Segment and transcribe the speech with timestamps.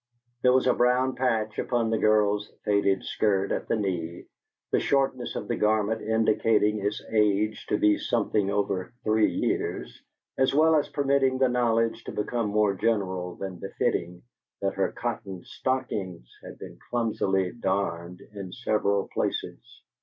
[0.41, 4.25] There was a brown patch upon the girl's faded skirt at the knee;
[4.71, 10.01] the shortness of the garment indicating its age to be something over three years,
[10.39, 14.23] as well as permitting the knowledge to become more general than befitting
[14.59, 19.83] that her cotton stockings had been clumsily darned in several places.